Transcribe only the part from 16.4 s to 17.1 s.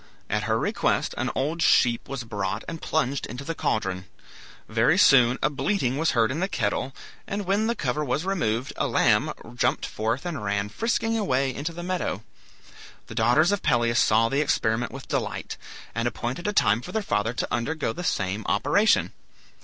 a time for their